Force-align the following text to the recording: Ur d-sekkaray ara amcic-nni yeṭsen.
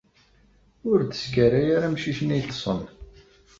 Ur 0.89 0.99
d-sekkaray 1.01 1.67
ara 1.75 1.87
amcic-nni 1.89 2.37
yeṭsen. 2.39 2.79